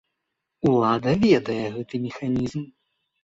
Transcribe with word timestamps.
Улада 0.69 1.13
ведае 1.25 1.59
гэты 1.75 1.95
механізм. 2.09 2.61